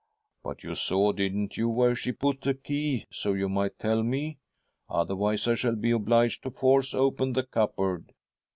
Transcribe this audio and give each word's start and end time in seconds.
'But 0.43 0.63
you 0.63 0.73
saw, 0.73 1.11
didn't 1.11 1.57
you, 1.57 1.69
where 1.69 1.93
she 1.93 2.11
put 2.11 2.41
the 2.41 2.55
key, 2.55 3.05
so 3.11 3.33
you 3.33 3.47
might 3.47 3.77
tell 3.77 4.01
.me? 4.01 4.39
Otherwise 4.89 5.47
I 5.47 5.53
shall 5.53 5.75
be 5.75 5.91
obliged 5.91 6.41
to 6.41 6.49
force 6.49 6.95
open 6.95 7.33
the 7.33 7.43
cupboard.' 7.43 8.11